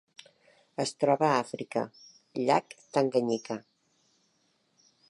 Es 0.83 0.93
troba 1.03 1.27
a 1.27 1.35
Àfrica: 1.41 1.83
llac 2.41 2.75
Tanganyika. 2.99 3.61